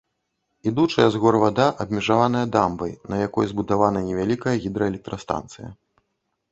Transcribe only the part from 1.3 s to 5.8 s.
вада абмежаваная дамбай, на якой збудавана невялікая гідраэлектрастанцыя.